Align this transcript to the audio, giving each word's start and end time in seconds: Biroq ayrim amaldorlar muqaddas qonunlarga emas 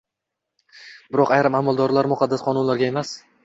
Biroq 1.11 1.35
ayrim 1.37 1.59
amaldorlar 1.61 2.13
muqaddas 2.15 2.47
qonunlarga 2.51 2.93
emas 2.93 3.17